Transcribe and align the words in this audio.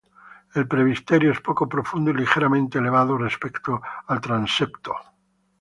El 0.55 0.67
presbiterio 0.67 1.31
es 1.31 1.41
poco 1.41 1.69
profundo 1.69 2.09
y 2.09 2.15
ligeramente 2.15 2.79
elevado, 2.79 3.19
respecto 3.19 3.83
al 4.07 4.19
transepto. 4.19 4.95